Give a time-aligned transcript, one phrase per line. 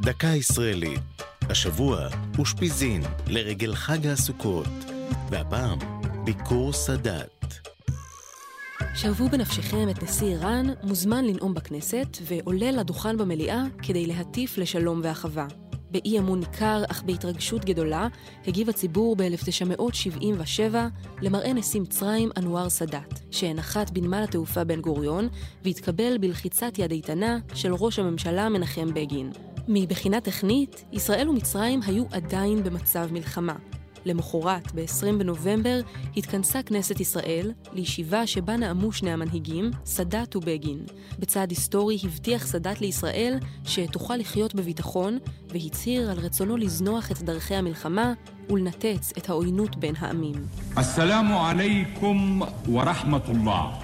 [0.00, 1.00] דקה ישראלית.
[1.40, 4.68] השבוע אושפיזין לרגל חג הסוכות,
[5.30, 5.78] והפעם
[6.24, 7.44] ביקור סאדאת.
[8.94, 15.46] שוו בנפשכם את נשיא איראן, מוזמן לנאום בכנסת, ועולה לדוכן במליאה כדי להטיף לשלום ואחווה.
[15.90, 18.08] באי אמון ניכר, אך בהתרגשות גדולה,
[18.46, 20.74] הגיב הציבור ב-1977
[21.22, 25.28] למראה נשיא מצרים אנואר סאדאת, שהנחת בנמל התעופה בן גוריון,
[25.64, 29.30] והתקבל בלחיצת יד איתנה של ראש הממשלה מנחם בגין.
[29.69, 33.55] מבחינה טכנית, ישראל ומצרים היו עדיין במצב מלחמה.
[34.05, 35.79] למחרת, ב-20 בנובמבר,
[36.17, 40.79] התכנסה כנסת ישראל לישיבה שבה נאמו שני המנהיגים, סאדאת ובגין.
[41.19, 48.13] בצעד היסטורי הבטיח סאדאת לישראל שתוכל לחיות בביטחון, והצהיר על רצונו לזנוח את דרכי המלחמה
[48.49, 50.47] ולנתץ את העוינות בין העמים.
[50.77, 53.79] السلام عليكم ورحمة الله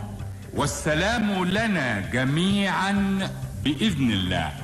[0.54, 3.45] والسلام لنا جميعا بإذن الله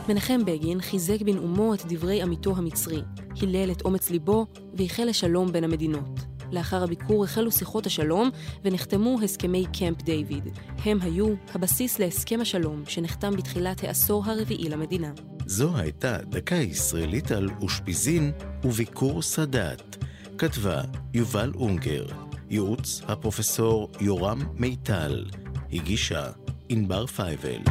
[0.09, 3.03] מנחם בגין חיזק בנאומו את דברי עמיתו המצרי,
[3.41, 6.21] הילל את אומץ ליבו והחל לשלום בין המדינות.
[6.53, 8.31] לאחר הביקור החלו שיחות השלום
[8.65, 10.49] ונחתמו הסכמי קמפ דיוויד.
[10.85, 15.11] הם היו הבסיס להסכם השלום שנחתם בתחילת העשור הרביעי למדינה.
[15.47, 18.33] זו הייתה דקה ישראלית על אושפיזין
[18.65, 20.05] וביקור סאדאת.
[20.39, 20.83] כתבה
[21.15, 22.07] יובל אונגר,
[22.51, 25.25] ייעוץ הפרופסור יורם מיטל,
[25.73, 26.31] הגישה
[26.69, 27.63] ענבר פייבל.